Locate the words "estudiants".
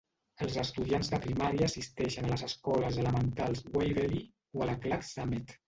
0.61-1.11